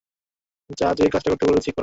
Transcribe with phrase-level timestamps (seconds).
[0.79, 1.79] যা, যে কাজটা করতে বলেছি কর।